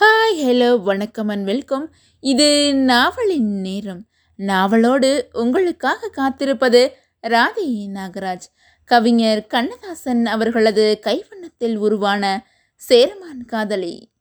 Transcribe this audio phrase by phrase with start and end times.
[0.00, 4.06] Hi hello வணக்கம் and welcome இது நாவலின் நேரம்.
[4.38, 6.90] நாவலோடு உங்களுக்காக காத்திருப்பது
[7.20, 8.46] ராதி நாகராஜ்.
[8.84, 14.12] கவிஞர் கண்ணதாசன் அவர்களது கைவண்ணத்தில் உருவான சேரமான் காதலி.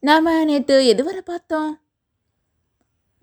[0.00, 1.80] நாம் நேற்று எதுவரை பார்த்தோம்?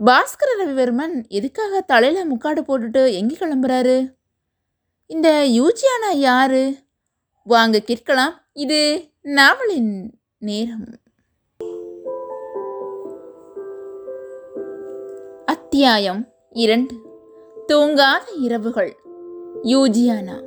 [0.05, 4.13] பாஸ்கர ரவிவர்மன் எதுக்காக தலையில் முக்காடு போட்டுட்டு எங்கே கிளம்புறாரு?
[5.05, 6.77] இந்த யூஜியானா யாரு?
[7.43, 8.49] வாங்க கேட்கலாம்.
[8.53, 10.85] இது நாவலின் நேரம்.
[15.73, 16.95] அத்தியாயம் இரண்டு.
[17.67, 18.95] தூங்காத இரவுகள்.
[19.63, 20.41] யூஜியானா.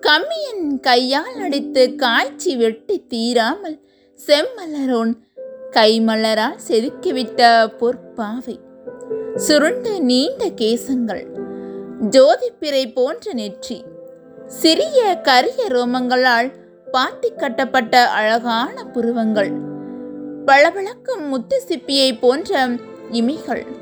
[0.00, 3.80] கம்மியன் கையால் அடித்து காய்ச்சி வெட்டி தீராமல்
[4.26, 5.14] செம்மலரோன்
[5.70, 8.58] கைமலரால் செதுக்கிவிட்ட பொற்பாவை.
[9.36, 11.26] சுருண்டு நீண்ட கேசங்கள்.
[12.10, 13.84] ஜோதிப்பிறை போன்ற நெற்றி.
[14.46, 16.52] சிறிய கரிய ரோமங்களால்
[16.90, 19.50] பாத்தி கட்டப்பட்ட அழகான புருவங்கள்.
[20.44, 22.68] பளபளக்கும் முத்து சிப்பியை போன்ற
[23.12, 23.81] இமைகள்.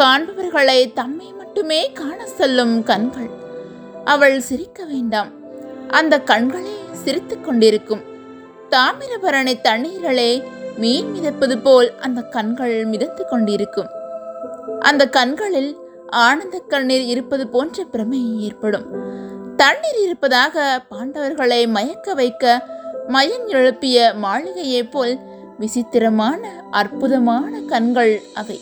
[0.00, 3.30] காண்பவர்களை தம்மை மட்டுமே காண சொல்லும் கண்கள்.
[4.04, 5.30] அவள் சிரிக்க வேண்டாம்.
[5.88, 8.00] அந்த கண்களே சிரித்துக் கொண்டிருக்கும்.
[8.70, 10.42] தாமிரபரணி தண்ணீர்களே
[10.76, 13.86] மீன் மிதப்பது போல் அந்த கண்கள் மிதந்து கொண்டிருக்கும்.
[14.80, 15.76] அந்த கண்களில்
[16.08, 18.86] ஆனந்த கண்ணீர் இருப்பது போன்ற பிரமை ஏற்படும்.
[19.56, 22.66] தண்ணீர் இருப்பதாக பாண்டவர்களை மயக்க வைக்க
[23.08, 25.18] மயம் எழுப்பிய மாளிகையைப் போல்
[25.58, 28.60] விசித்திரமான அற்புதமான கண்கள் அவை.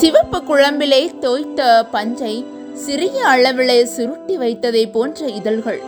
[0.00, 5.82] சிவப்பு குழம்பிலே தோய்த்த பஞ்சை சிறிய அளவிலே சுருட்டி வைத்ததை போன்ற இதழ்கள்.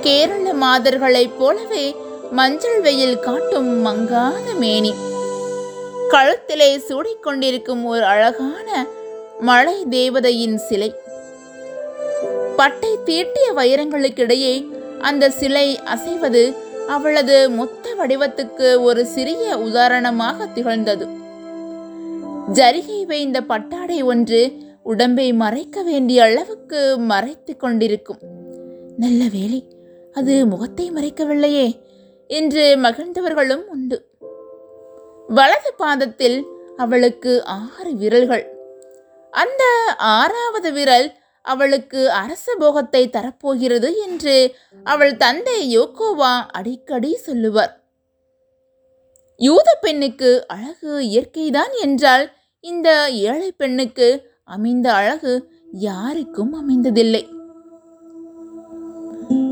[0.00, 1.96] கேரள மாதர்களைப் போலவே
[2.30, 4.94] மஞ்சள் வெயில் காட்டும் மங்காத மேனி.
[6.10, 8.86] கழுத்திலே சூடிக்கொண்டிருக்கும் ஒரு அழகான
[9.40, 10.94] மழை தேவதையின் சிலை.
[12.56, 14.66] பட்டை தீட்டிய வைரங்களுக்கிடையே
[15.00, 16.54] அந்த சிலை அசைவது
[16.88, 21.19] அவளது மொத்த வடிவத்துக்கு ஒரு சிறிய உதாரணமாக திகழ்ந்தது.
[22.52, 24.40] ஜரிகை வைந்த பட்டாடை ஒன்று
[24.82, 28.20] உடம்பை மறைக்க வேண்டிய அளவுக்கு மறைத்து கொண்டிருக்கும்.
[28.96, 29.60] நல்ல வேலை
[30.12, 31.80] அது முகத்தை மறைக்கவில்லையே
[32.26, 33.98] என்று மகிழ்ந்தவர்களும் உண்டு.
[35.28, 36.38] வலது பாதத்தில்
[36.76, 38.44] அவளுக்கு ஆறு விரல்கள்.
[39.32, 39.62] அந்த
[39.96, 41.08] ஆறாவது விரல்
[41.42, 47.72] அவளுக்கு அரச போகத்தை தரப்போகிறது என்று அவள் தந்தை யோகோவா அடிக்கடி சொல்லுவார்.
[49.40, 52.26] யூத பெண்ணுக்கு அழகு இயற்கைதான் என்றால்
[52.60, 57.28] இந்த ஏழை பெண்ணுக்கு அமைந்த அழகு யாருக்கும் அமைந்ததில்லை.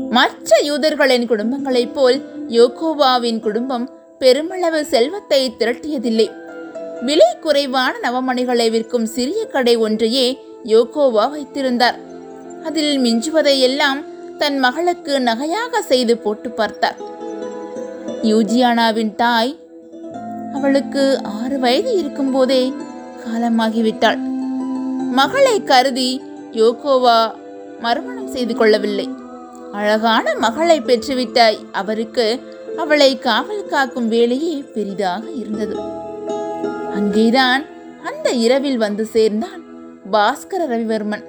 [0.09, 3.89] மற்ற யூதர்களின் குடும்பங்களைப் போல் யோகோவாவின் குடும்பம்
[4.19, 6.27] பெருமளவு செல்வத்தை திரட்டியதில்லை.
[7.01, 11.99] விலை குறைவான நவமணிகளை விற்கும் சிறிய கடை ஒன்றையே யோகோவா வைத்திருந்தார்.
[12.63, 14.05] அதில் மிஞ்சுவதையெல்லாம்
[14.37, 16.95] தன் மகளுக்கு நகையாக செய்து போட்டு பார்த்தார்.
[18.23, 19.59] யூஜியானாவின் தாய்
[20.53, 22.73] அவளுக்கு ஆறு வயது இருக்கும்போதே
[23.29, 24.17] காலமாகிவிட்டாள்.
[25.11, 27.33] மகளை கருதி யோகோவா
[27.79, 29.09] மறுமணம் செய்து கொள்ளவில்லை.
[29.71, 32.39] அழகான மகளை பெற்றுவிட்ட அவருக்கு.
[32.77, 35.79] அவளை காவல் காக்கும் வேலையே பெரிதாக இருந்தது.
[36.93, 37.65] அங்கேதான்
[38.05, 39.63] அந்த இரவில் வந்து சேர்ந்தான்
[40.11, 41.23] பாஸ்கர ரவிவர்மன்.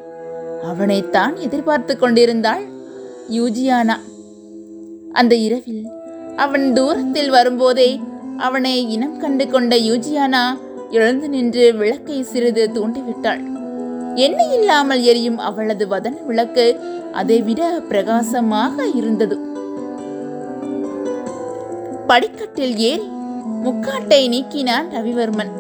[0.63, 2.63] அவனைத்தான் எதிர்பார்த்து கொண்டிருந்தாள்
[3.31, 3.97] யூஜியானா.
[5.13, 5.87] அந்த இரவில்
[6.37, 8.01] அவன் தூரத்தில் வரும்போதே
[8.37, 10.59] அவனை இனம் கண்டு கொண்ட யூஜியானா
[10.91, 13.43] எழுந்து நின்று விளக்கை சிறிது தூண்டிவிட்டாள்.
[14.15, 16.81] எண்ணெய் இல்லாமல் எரியும் அவளது வதன விளக்கு
[17.13, 19.37] அதைவிட பிரகாசமாக இருந்தது.
[22.07, 23.09] படிக்கட்டில் ஏறி
[23.65, 25.53] முக்காட்டை நீக்கினான் ரவிவர்மன்.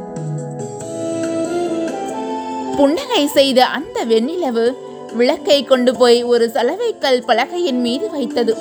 [2.76, 4.74] புன்னகை செய்த அந்த வெண்ணிலவு
[5.12, 8.56] விளக்கை கொண்டு போய் ஒரு சலவைக்கல் பலகையின் மீது வைத்தது.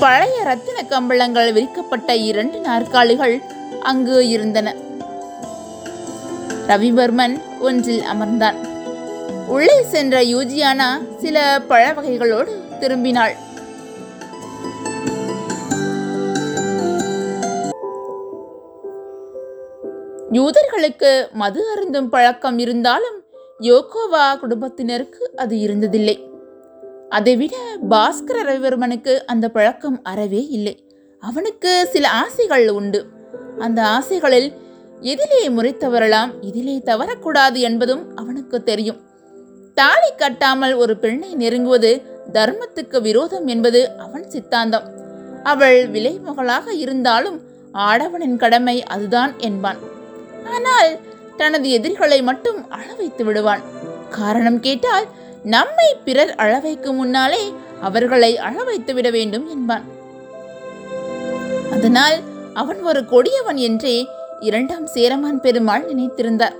[0.00, 3.42] பழைய ரத்தின கம்பளங்கள் விரிக்கப்பட்ட இரண்டு நாற்காலிகள்
[3.80, 4.74] அங்கு இருந்தன.
[6.66, 8.54] ரவிவர்மன் ஒன்றில் அமர்ந்தான்.
[9.48, 13.32] உள்ளே சென்ற யூஜியானா சில பழ வகைகளோடு திரும்பினாள்.
[20.32, 23.24] யூதர்களுக்கு மது அருந்தும் பழக்கம் இருந்தாலும்
[23.58, 26.28] யோகோவா குடும்பத்தினருக்கு அது இருந்ததில்லை.
[27.08, 27.56] அதைவிட
[27.90, 30.84] பாஸ்கர ரவிவர்மனுக்கு அந்த பழக்கம் அறவே இல்லை.
[31.20, 33.06] அவனுக்கு சில ஆசைகள் உண்டு.
[33.60, 34.48] அந்த ஆசைகளில்
[35.00, 38.98] எதிலே முறைத்தவரலாம் இதிலே தவறக்கூடாது என்பதும் அவனுக்கு தெரியும்.
[39.74, 41.92] தாலி கட்டாமல் ஒரு பெண்ணை நெருங்குவது
[42.32, 44.86] தர்மத்துக்கு விரோதம் என்பது அவன் சித்தாந்தம்.
[45.42, 47.38] அவள் விலைமகளாக இருந்தாலும்
[47.72, 49.80] ஆடவனின் கடமை அதுதான் என்பான்.
[50.54, 50.90] ஆனால்
[51.36, 53.62] தனது எதிரிகளை மட்டும் அழ வைத்து விடுவான்.
[54.10, 55.06] காரணம் கேட்டால்
[55.54, 57.42] நம்மை பிறர் அழ வைக்கும் முன்னாலே
[57.80, 59.84] அவர்களை அழ வைத்து விட வேண்டும் என்பான்.
[61.72, 62.16] அதனால்
[62.54, 63.94] அவன் ஒரு கொடியவன் என்றே
[64.40, 66.56] இரண்டாம் சேரமான் பெருமாள் நினைத்திருந்தார்.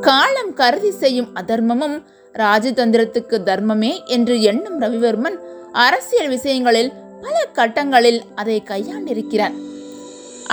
[0.00, 1.96] காலம் கருதி செய்யும் அதர்மமும்
[2.34, 5.38] ராஜதந்திரத்துக்கு தர்மமே என்று எண்ணும் ரவிவர்மன்
[5.72, 6.92] அரசியல் விஷயங்களில்
[7.22, 9.56] பல கட்டங்களில் அதை கையாண்டிருக்கிறார்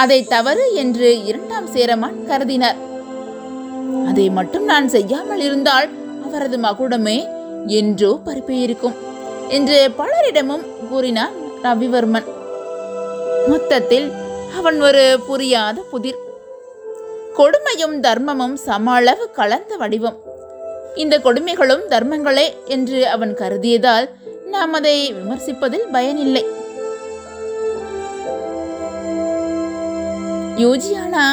[0.04, 2.80] அதை தவறு என்று இரண்டாம் சேரமான் கருதினார்.
[4.10, 5.90] அதை மட்டும் நான் செய்யாமல் இருந்தால்
[6.26, 7.18] அவரது மகுடமே
[7.80, 8.98] என்றோ பரப்பியிருக்கும்
[9.50, 12.28] என்று பலரிடமும் கூறினார் ரவிவர்மன்.
[13.48, 14.12] மொத்தத்தில்
[14.58, 16.20] அவன் ஒரு புரியாத புதிர்.
[17.38, 20.18] கொடுமையும் தர்மமும் சம அளவு கலந்த வடிவம்.
[20.96, 24.10] இந்த கொடுமைகளும் தர்மங்களே என்று அவன் கருதியதால்
[24.46, 26.46] நாம் அதை விமர்சிப்பதில் பயனில்லை.
[30.56, 31.26] யோஜியானா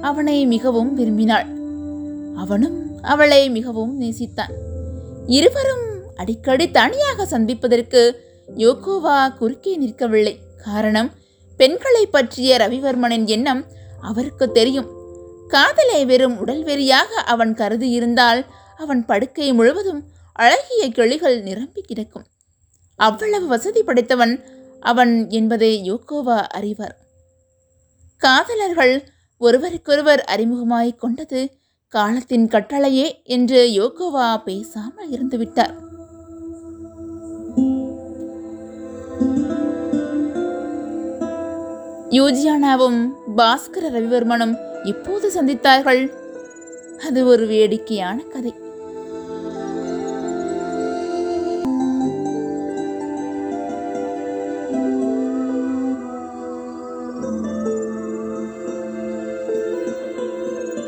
[0.00, 1.46] அவனை மிகவும் விரும்பினாள்.
[2.36, 4.52] அவனும் அவளை மிகவும் நேசித்தான்.
[5.26, 5.86] இருவரும்
[6.16, 8.22] அடிக்கடி தனியாக சந்திப்பதற்கு
[8.56, 10.38] யோகோவா குறுக்கே நிற்கவில்லை.
[10.64, 11.10] காரணம்
[11.58, 13.64] பெண்களை பற்றிய ரவிவர்மனின் எண்ணம்
[14.00, 14.88] அவருக்கு தெரியும்.
[15.48, 18.46] காதலை வெறும் உடல் வெறியாக அவன் கருதி இருந்தால்
[18.78, 22.26] அவன் படுக்கை முழுவதும் அழகிய கிளிகள் நிரம்பி கிடக்கும்.
[22.96, 24.44] அவ்வளவு வசதி படைத்தவன்
[24.80, 26.96] அவன் என்பதை யோகோவா அறிவார்.
[28.16, 29.08] காதலர்கள்
[29.38, 31.50] ஒருவருக்கொருவர் அறிமுகமாய்க் கொண்டது
[31.88, 35.87] காலத்தின் கட்டளையே என்று யோகோவா பேசாமல் இருந்துவிட்டார்.
[42.10, 43.00] யூஜியானாவும்
[43.36, 46.02] பாஸ்கர ரவிவர்மனும் இப்போது சந்தித்தார்கள்.
[47.06, 48.54] அது ஒரு வேடிக்கையான கதை.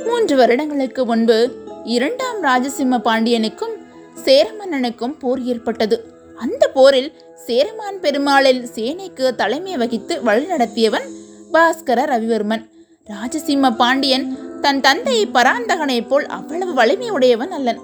[0.06, 1.50] மூன்று வருடங்களுக்கு முன்பு
[1.84, 3.76] இரண்டாம் ராஜசிம்ம பாண்டியனுக்கும்
[4.24, 5.98] சேரமன்னனுக்கும் போர் ஏற்பட்டது.
[6.36, 7.12] அந்த போரில்
[7.50, 11.06] சேரமான் பெருமாளின் சேனைக்கு தலைமை வகித்து வழிநடத்தியவன்
[11.54, 12.62] பாஸ்கர ரவிவர்மன்.
[13.10, 14.26] ராஜசிம்ம பாண்டியன்
[14.64, 17.80] தன் தந்தை பராந்தகனைப் போல் அவ்வளவு வலிமையுடையவன் அல்லன்.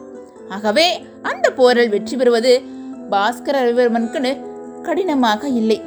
[0.56, 0.84] ஆகவே
[1.30, 2.52] அந்த போரில் வெற்றி பெறுவது
[3.12, 4.32] பாஸ்கர ரவிவர்மனுக்கு
[4.88, 5.78] கடினமாக இல்லை.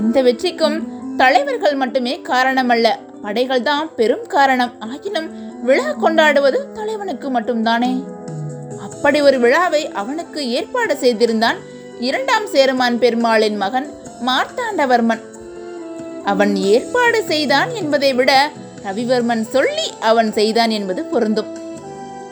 [0.00, 0.78] எந்த வெற்றிக்கும்
[1.22, 2.94] தலைவர்கள் மட்டுமே காரணமல்ல
[3.24, 4.72] படைகள் தான் பெரும் காரணம்.
[4.88, 5.28] ஆகினும்
[5.68, 7.92] விழா கொண்டாடுவது தலைவனுக்கு மட்டும்தானே?
[8.86, 11.60] அப்படி ஒரு விழாவை அவனுக்கு ஏற்பாடு செய்திருந்தான்
[12.08, 13.88] இரண்டாம் சேரமான் பெருமாளின் மகன்
[14.26, 15.22] மார்த்தாண்டவர்மன்.
[16.24, 18.50] அவன் ஏற்பாடு செய்தான் என்பதை விட
[18.84, 21.50] ரவிவர்மன் சொல்லி அவன் செய்தான் என்பது பொருந்தும்.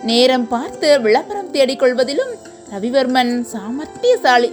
[0.03, 2.33] நேரம் பார்த்து விளம்பரம் தேடிக்கொள்வதிலும்
[2.73, 4.51] ரவிவர்மன் சாமர்த்தியசாலி.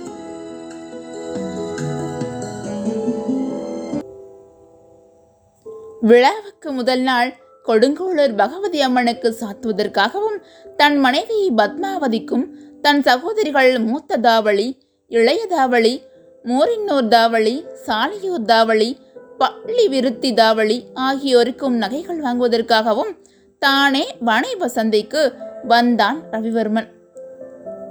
[6.01, 7.29] விழாவுக்கு முதல் நாள்
[7.65, 10.39] கொடுங்கோளூர் பகவதி அம்மனுக்கு சாத்துவதற்காகவும்
[10.77, 12.45] தன் மனைவி பத்மாவதிக்கும்
[12.81, 14.67] தன் சகோதரிகள் மூத்த தாவளி
[15.07, 16.01] இளைய தாவளி
[16.45, 18.97] மோரின்னூர் தாவளி சாலையூர் தாவளி
[19.37, 23.17] பள்ளி விருத்தி தாவளி ஆகியோருக்கும் நகைகள் வாங்குவதற்காகவும்
[23.59, 25.35] தானே வனை சந்தைக்கு
[25.67, 26.87] வந்தான் ரவிவர்மன்.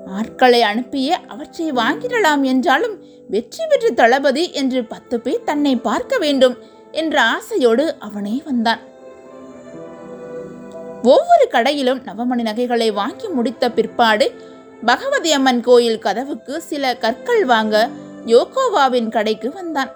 [0.07, 6.59] ஆட்களை அனுப்பிய அவற்றை வாங்கிடலாம் என்றாலும் வெற்றி பெற்ற தளபதி என்று பத்து பேர் தன்னை பார்க்க வேண்டும்
[6.91, 8.81] என்ற ஆசையோடு அவனே வந்தான்.
[11.03, 14.35] ஒவ்வொரு கடையிலும் நவமணி நகைகளை வாங்கி முடித்த பிற்பாடு
[14.85, 17.91] பகவதி அம்மன் கோயில் கதவுக்கு சில கற்கள் வாங்க
[18.27, 19.93] யோகோவாவின் கடைக்கு வந்தான்.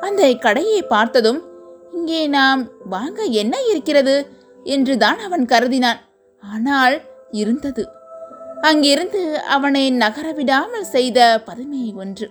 [0.00, 1.40] அந்த கடையை பார்த்ததும்
[1.92, 4.28] இங்கே நாம் வாங்க என்ன இருக்கிறது?
[4.64, 6.00] என்றுதான் அவன் கருதினான்.
[6.42, 7.88] ஆனால் இருந்தது.
[8.60, 12.28] அங்கிருந்து அவனை நகர விடாமல் செய்த பதுமை ஒன்று.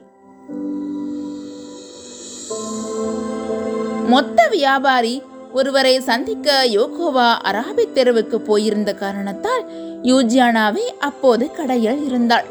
[4.08, 5.24] மொத்த வியாபாரி
[5.58, 9.63] ஒருவரை சந்திக்க யோகோவா அராபி தெருவுக்கு போயிருந்த காரணத்தால்
[10.10, 12.48] யூஜியானாவே அப்போது கடையில் இருந்தாள்.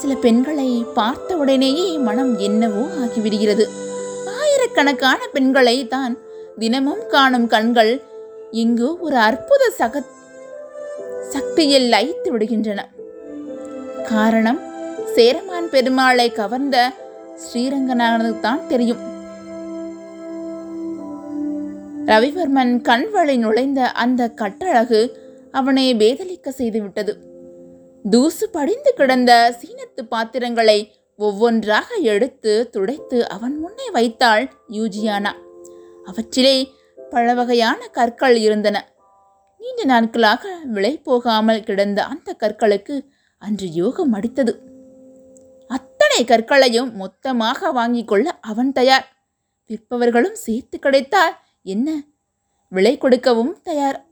[0.00, 3.64] சில பெண்களை பார்த்த உடனேயே மனம் என்னவோ ஆகிவிடுகிறது.
[4.38, 6.14] ஆயிரக்கணக்கான பெண்களை தான்
[6.62, 7.92] தினமும் காணும் கண்கள்
[8.62, 10.02] இங்கு ஒரு அற்புத சக
[11.34, 12.80] சக்தியில் லயித்து விடுகின்றன.
[14.08, 14.60] காரணம்
[15.14, 16.76] சேரமான் பெருமாளை கவர்ந்த
[17.44, 19.04] ஸ்ரீரங்கனானது தான் தெரியும்.
[22.10, 25.00] ரவிவர்மன் கண் வழி நுழைந்த அந்த கட்டழகு
[25.52, 27.12] அவனை பேதலிக்க செய்துவிட்டது.
[28.10, 35.32] தூசு படிந்து கிடந்த சீனத்து பாத்திரங்களை ஒவ்வொன்றாக எடுத்து துடைத்து அவன் முன்னே வைத்தாள் யூஜியானா.
[36.04, 36.72] அவற்றிலே
[37.10, 38.92] பல வகையான கற்கள் இருந்தன.
[39.58, 42.96] நீண்ட நாட்களாக விலை போகாமல் கிடந்த அந்த கற்களுக்கு
[43.38, 44.54] அன்று யோகம் அடித்தது.
[45.66, 49.06] அத்தனை கற்களையும் மொத்தமாக வாங்கிக் கொள்ள அவன் தயார்.
[49.70, 52.02] விற்பவர்களும் சேர்த்து கிடைத்தால் என்ன?
[52.68, 54.04] விலை கொடுக்கவும் தயார்.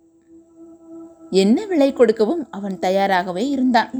[1.30, 3.90] என்ன விலை கொடுக்கவும் அவன் தயாராகவே இருந்தான்.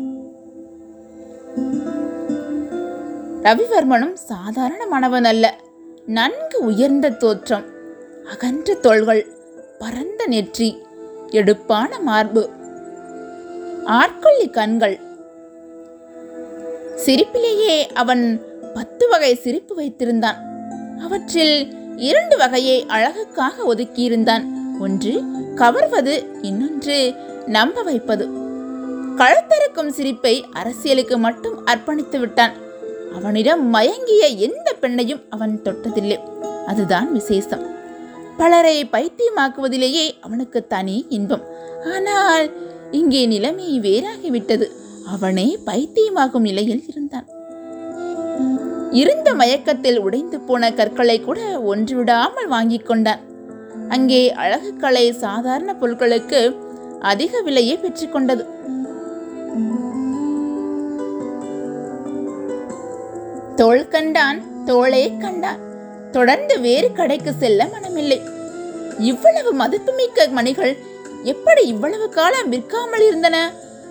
[3.42, 5.60] ரவிவர்மனும் சாதாரணமானவன் அல்ல.
[6.06, 7.64] நன்கு உயர்ந்த தோற்றம்
[8.30, 9.26] அகன்ற தோள்கள்
[9.78, 10.78] பரந்த நெற்றி
[11.30, 12.50] எடுப்பான மார்பு
[13.84, 15.00] ஆட்கொள்ளி கண்கள்.
[17.06, 18.40] சிரிப்பிலேயே அவன்
[18.74, 20.38] பத்து வகை சிரிப்பு வைத்திருந்தான்.
[21.00, 24.44] அவற்றில் இரண்டு வகையை அழகுக்காக ஒதுக்கியிருந்தான்.
[24.80, 25.22] ஒன்று
[25.54, 27.14] கவர்வது இன்னொன்று
[27.46, 28.28] நம்ப வைப்பது.
[29.16, 32.52] கழுத்தறுக்கும் சிரிப்பை அரசியலுக்கு மட்டும் அர்ப்பணித்து விட்டான்.
[33.14, 36.18] அவனிடம் மயங்கிய எந்த பெண்ணையும் அவன் தொட்டதில்லை.
[36.66, 37.66] அதுதான் விசேஷம்.
[38.36, 41.42] பலரை பைத்தியமாக்குவதிலேயே அவனுக்கு தனி இன்பம்.
[41.94, 42.50] ஆனால்
[42.90, 44.66] இங்கே நிலைமை வேறாகிவிட்டது.
[45.06, 47.28] அவனே பைத்தியமாகும் நிலையில் இருந்தான்.
[48.90, 51.40] இருந்த மயக்கத்தில் உடைந்து போன கற்களை கூட
[51.72, 53.22] ஒன்று விடாமல் வாங்கிக் கொண்டான்.
[53.88, 56.40] அங்கே அழகுக்கலை சாதாரண பொருட்களுக்கு
[57.00, 58.44] அதிக விலையை பெற்றுக்கொண்டது
[63.60, 65.62] தோள் கண்டான் தோளே கண்டான்.
[66.12, 68.18] தொடர்ந்து வேறு கடைக்கு செல்ல மனமில்லை.
[68.98, 70.74] இவ்வளவு மதிப்புமிக்க மணிகள்
[71.32, 73.36] எப்படி இவ்வளவு காலம் விற்காமல் இருந்தன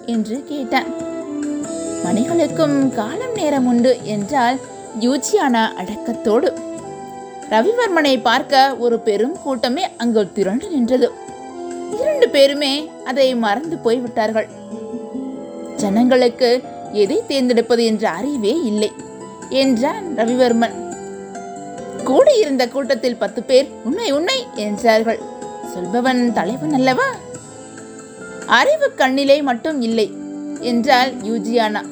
[0.06, 0.90] என்று கேட்டான்.
[2.06, 4.58] மணிகளுக்கும் காலம் நேரம் உண்டு என்றால்
[5.00, 6.50] யூஜியானா அடக்கத்தோடு
[7.50, 11.12] ரவிவர்மனை பார்க்க ஒரு பெரும் கூட்டமே அங்கு திரண்டு நின்றது.
[12.02, 14.48] இரண்டு பேருமே அதை மறந்து போய்விட்டார்கள்.
[15.76, 16.64] ஜனங்களுக்கு
[16.94, 18.92] எதை தேர்ந்தெடுப்பது என்ற அறிவே இல்லை
[19.50, 20.76] என்றான் ரவிவர்மன்.
[22.04, 25.20] கூடியிருந்த கூட்டத்தில் பத்து பேர் உண்மை உண்மை என்றார்கள்.
[25.74, 27.08] சொல்பவன் தலைவன் அல்லவா?
[28.46, 30.12] அறிவு கண்ணிலே மட்டும் இல்லை
[30.60, 31.84] என்றால் யூஜியானா.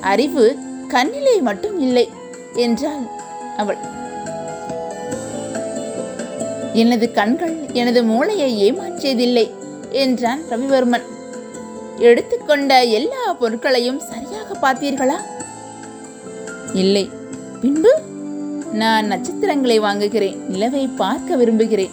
[0.00, 2.08] அறிவு கண்ணிலே மட்டும் இல்லை
[2.56, 3.06] என்றாள்
[3.56, 3.76] அவள்.
[6.72, 9.50] எனது கண்கள் எனது மூளையை ஏமாற்றியதில்லை
[9.90, 11.02] என்றான் ரவிவர்மன்.
[11.98, 15.14] எடுத்துக்கொண்ட எல்லா பொருட்களையும் சரியாக பார்த்தீர்களா?
[16.74, 17.10] இல்லை.
[17.60, 18.00] பின்பு
[18.72, 20.36] நான் நட்சத்திரங்களை வாங்குகிறேன்.
[20.48, 21.90] நிலவை பார்க்க விரும்புகிறேன்.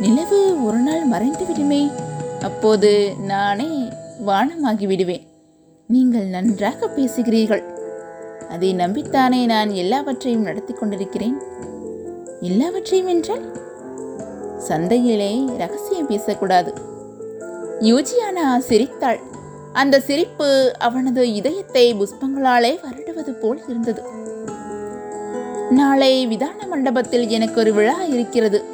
[0.00, 1.90] நிலவு ஒரு நாள் மறைந்து விடுமே.
[2.42, 3.88] அப்போது நானே
[4.26, 5.26] வானமாகி விடுவேன்.
[5.86, 7.69] நீங்கள் நன்றாக பேசுகிறீர்கள்.
[8.50, 11.36] அதை நம்பித்தானே நான் எல்லாவற்றையும் நடத்தி கொண்டிருக்கிறேன்?
[12.40, 13.44] எல்லாவற்றையும் என்றால்?
[14.68, 16.74] சந்தையிலே ரகசியம் பேசக்கூடாது.
[17.80, 19.20] யூஜியானா சிரித்தாள்.
[19.72, 24.02] அந்த சிரிப்பு அவனது இதயத்தை புஷ்பங்களாலே வருடுவது போல் இருந்தது.
[25.70, 28.64] நாளை விதான மண்டபத்தில் எனக்கு ஒரு விழா இருக்கிறது.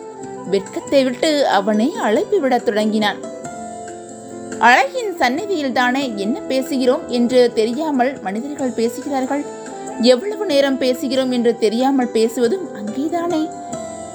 [0.50, 3.21] வெட்கத்தை விட்டு அவனை அழைப்பு விடத் தொடங்கினான்.
[4.59, 9.55] அழகின் சந்நிதியில்தானே என்ன பேசுகிறோம் என்று தெரியாமல் மனிதர்கள் பேசுகிறார்கள்?
[10.00, 13.50] எவ்வளவு நேரம் பேசுகிறோம் என்று தெரியாமல் பேசுவதும் அங்கேதானே.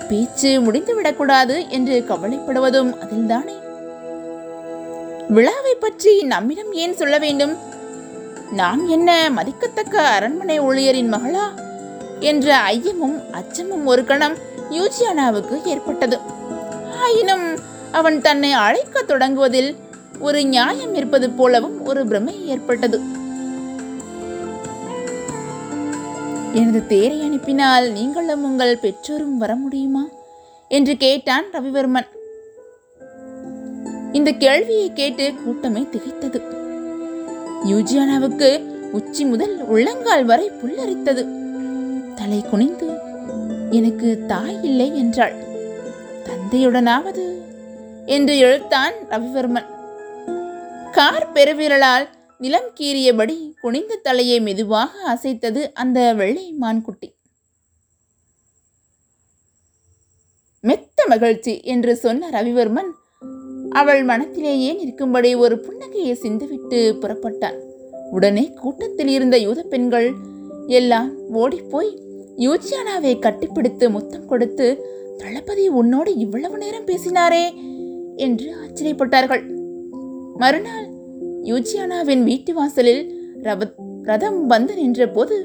[0.10, 3.60] பேச்சு முடிந்துவிடக்கூடாது என்று கவலைப்படுவதும் அதில்தானே.
[5.30, 7.58] விழாவை பற்றி நம்மிடம் ஏன் சொல்ல வேண்டும்?
[8.52, 11.60] நாம் என்ன மதிக்கத்தக்க அரண்மனை ஊழியரின் மகளா?
[12.20, 14.38] என்ற ஐயமும் அச்சமும் ஒரு கணம்
[14.72, 16.18] யூஜியானாவுக்கு ஏற்பட்டது.
[17.02, 17.60] ஆயினும்
[17.92, 19.76] அவன் தன்னை அழைக்கத் தொடங்குவதில்
[20.20, 23.20] ஒரு நியாயம் இருப்பது போலவும் ஒரு பிரமை ஏற்பட்டது.
[26.54, 30.08] எனது தேரை அனுப்பினால் நீங்களும் உங்கள் பெற்றோரும் வர முடியுமா?
[30.68, 32.08] என்று கேட்டான் ரவிவர்மன்.
[34.12, 36.42] இந்த கேள்வியை கேட்டு கூட்டமே திகைத்தது.
[37.66, 41.28] யூஜியானாவுக்கு உச்சி முதல் உள்ளங்கால் வரை புல்லரித்தது.
[42.16, 43.00] தலை குனிந்து
[43.70, 45.36] எனக்கு தாய் இல்லை என்றாள்.
[46.24, 47.42] தந்தையுடனாவது
[48.06, 49.66] என்று எழுத்தான் ரவிவர்மன்.
[50.92, 52.08] கார் பெருவிரலால்
[52.42, 57.10] நிலம் கீறியபடி குனிந்த தலையை மெதுவாக அசைத்தது அந்த வெள்ளை மான்குட்டி.
[60.60, 62.92] மெத்த மகிழ்ச்சி என்று சொன்ன ரவிவர்மன்
[63.70, 67.58] அவள் மனத்திலேயே நிற்கும்படி ஒரு புன்னகையை சிந்துவிட்டு புறப்பட்டான்.
[68.12, 70.10] உடனே கூட்டத்தில் இருந்த யூத பெண்கள்
[70.68, 71.92] எல்லாம் ஓடிப்போய்
[72.38, 74.68] யூஜியானாவை கட்டிப்பிடித்து முத்தம் கொடுத்து
[75.18, 77.46] தளபதி உன்னோடு இவ்வளவு நேரம் பேசினாரே
[78.16, 79.44] என்று ஆச்சரியப்பட்டார்கள்.
[80.38, 80.88] மறுநாள்
[81.44, 83.04] யூஜியானாவின் வீட்டு வாசலில்
[84.04, 85.36] ரதம் வந்து நின்றபோது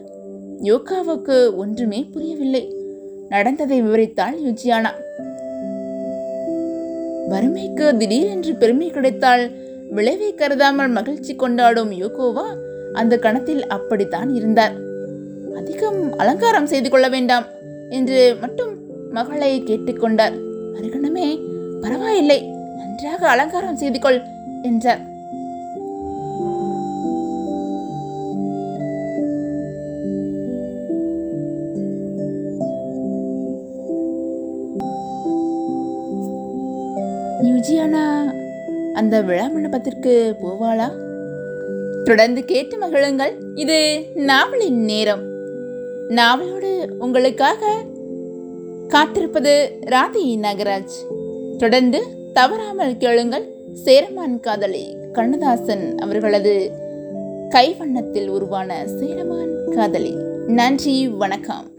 [0.63, 2.75] யோகாவுக்கு ஒன்றுமே புரியவில்லை.
[3.29, 4.93] நடந்ததை விவரித்தாள் யூஜியானா.
[7.29, 9.51] வறுமைக்கு திடீரென்று பெருமை கிடைத்தால்
[9.91, 12.47] விளைவை கருதாமல் மகிழ்ச்சி கொண்டாடும் யோகோவா
[12.93, 14.77] அந்த கணத்தில் அப்படித்தான் இருந்தார்.
[15.57, 17.45] அதிகம் அலங்காரம் செய்து கொள்ள வேண்டாம்
[17.91, 18.73] என்று மட்டும்
[19.11, 20.39] மகளை கேட்டுக்கொண்டார்.
[20.75, 21.29] மறுகணமே
[21.81, 22.41] பரவாயில்லை.
[22.77, 24.23] நன்றாக அலங்காரம் செய்து கொள்
[24.63, 25.15] என்றார்.
[37.43, 38.33] யூஜியானா
[38.93, 40.91] அந்த விழா மண்டபத்திற்கு போவாளா?
[42.05, 43.33] தொடர்ந்து கேட்டு மகிழுங்கள்.
[43.55, 45.23] இது நாவலின் நேரம்.
[46.09, 47.75] நாவலோடு உங்களுக்காக
[48.89, 50.97] காத்திருப்பது ராதி நாகராஜ்.
[51.59, 52.03] தொடர்ந்து
[52.33, 53.55] தவறாமல் கேளுங்கள்.
[53.75, 56.71] சேரமான் காதலி கண்ணதாசன் அவர்களது
[57.51, 60.15] கைவண்ணத்தில் உருவான சேரமான் காதலி.
[60.47, 61.75] நன்றி வணக்கம்.